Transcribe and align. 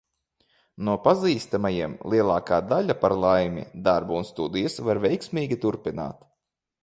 No 0.85 0.93
pazīstamajiem 1.07 1.93
lielākā 2.13 2.59
daļa, 2.71 2.95
par 3.03 3.15
laimi, 3.25 3.67
darbu 3.89 4.17
un 4.21 4.27
studijas 4.31 4.79
var 4.89 5.03
veiksmīgi 5.07 5.61
turpināt. 5.67 6.27